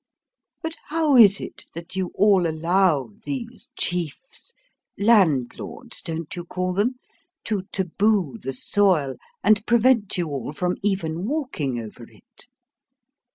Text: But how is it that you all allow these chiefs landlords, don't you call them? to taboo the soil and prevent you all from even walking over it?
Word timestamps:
But 0.63 0.77
how 0.87 1.15
is 1.15 1.39
it 1.39 1.65
that 1.75 1.95
you 1.95 2.11
all 2.15 2.47
allow 2.47 3.11
these 3.23 3.69
chiefs 3.77 4.51
landlords, 4.97 6.01
don't 6.01 6.35
you 6.35 6.43
call 6.43 6.73
them? 6.73 6.95
to 7.43 7.61
taboo 7.71 8.39
the 8.39 8.53
soil 8.53 9.17
and 9.43 9.63
prevent 9.67 10.17
you 10.17 10.27
all 10.29 10.53
from 10.53 10.77
even 10.81 11.27
walking 11.27 11.77
over 11.79 12.05
it? 12.09 12.47